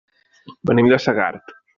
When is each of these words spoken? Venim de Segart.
Venim 0.69 0.89
de 0.93 0.99
Segart. 1.05 1.55